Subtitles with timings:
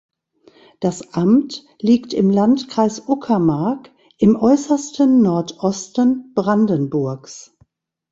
[0.79, 7.55] Das Amt liegt im Landkreis Uckermark im äußersten Nordosten Brandenburgs.